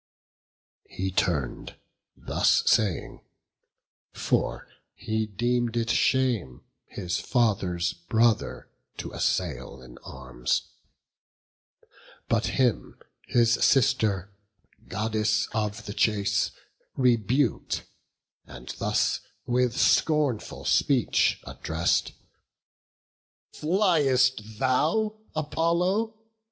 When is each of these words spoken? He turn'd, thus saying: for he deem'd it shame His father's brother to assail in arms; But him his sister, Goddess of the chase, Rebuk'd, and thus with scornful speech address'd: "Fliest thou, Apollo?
He 0.89 1.11
turn'd, 1.11 1.75
thus 2.17 2.63
saying: 2.65 3.21
for 4.13 4.67
he 4.95 5.27
deem'd 5.27 5.77
it 5.77 5.91
shame 5.91 6.63
His 6.87 7.19
father's 7.19 7.93
brother 7.93 8.67
to 8.97 9.11
assail 9.11 9.79
in 9.79 9.99
arms; 9.99 10.69
But 12.27 12.47
him 12.47 12.97
his 13.27 13.53
sister, 13.63 14.33
Goddess 14.87 15.47
of 15.53 15.85
the 15.85 15.93
chase, 15.93 16.49
Rebuk'd, 16.97 17.83
and 18.47 18.69
thus 18.79 19.19
with 19.45 19.77
scornful 19.79 20.65
speech 20.65 21.39
address'd: 21.45 22.13
"Fliest 23.53 24.57
thou, 24.57 25.19
Apollo? 25.35 26.17